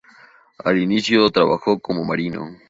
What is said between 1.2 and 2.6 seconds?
trabajó como marino.